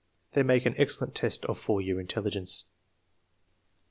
They 0.31 0.41
make 0.41 0.65
an 0.65 0.73
excellent 0.79 1.13
test 1.13 1.45
of 1.45 1.59
4 1.59 1.79
year 1.79 1.99
intelligence. 1.99 2.65